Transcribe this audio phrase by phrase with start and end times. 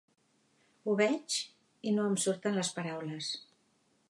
[0.87, 1.37] Ho veig
[1.91, 3.35] i no em surten les paraules.